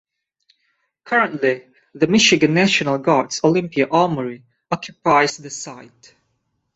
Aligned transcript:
Currently, 1.03 1.63
the 1.93 2.07
Michigan 2.07 2.55
National 2.55 2.97
Guard's 2.97 3.39
Olympia 3.43 3.85
Armory 3.87 4.43
occupies 4.71 5.37
the 5.37 5.51
site. 5.51 6.15